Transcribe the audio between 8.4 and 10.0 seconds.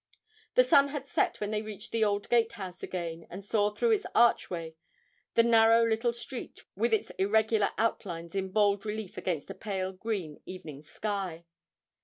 bold relief against a pale